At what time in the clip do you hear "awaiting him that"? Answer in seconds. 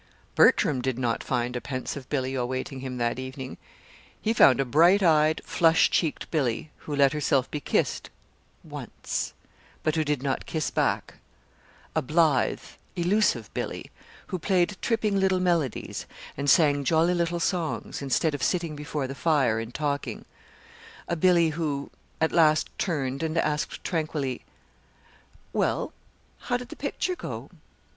2.33-3.19